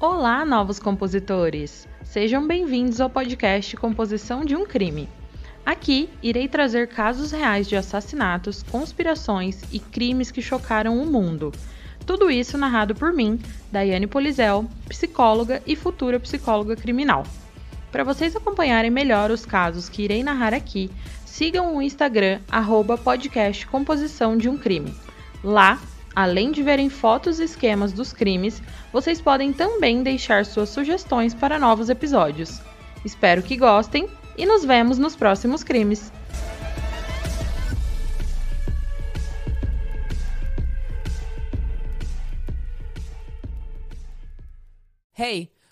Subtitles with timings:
[0.00, 1.88] Olá, novos compositores!
[2.04, 5.08] Sejam bem-vindos ao podcast Composição de um Crime.
[5.66, 11.52] Aqui irei trazer casos reais de assassinatos, conspirações e crimes que chocaram o mundo.
[12.06, 13.40] Tudo isso narrado por mim,
[13.72, 17.24] Daiane Polizel, psicóloga e futura psicóloga criminal.
[17.90, 20.88] Para vocês acompanharem melhor os casos que irei narrar aqui,
[21.26, 24.94] sigam o Instagram arroba podcast Composição de um Crime.
[25.42, 25.80] Lá
[26.18, 28.60] Além de verem fotos e esquemas dos crimes,
[28.92, 32.60] vocês podem também deixar suas sugestões para novos episódios.
[33.04, 36.10] Espero que gostem e nos vemos nos próximos crimes.
[45.16, 45.57] Hey!